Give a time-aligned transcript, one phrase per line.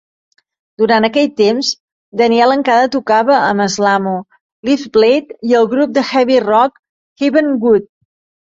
[0.81, 1.67] Durant aquell temps,
[2.21, 4.15] Daniel encara tocava amb Slamo,
[4.71, 6.85] Leafblade i el grup de heavy rock
[7.25, 7.91] Heavenwood.